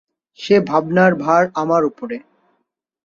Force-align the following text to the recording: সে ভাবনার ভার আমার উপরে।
সে 0.39 0.55
ভাবনার 0.61 1.11
ভার 1.15 1.43
আমার 1.53 1.81
উপরে। 1.85 2.17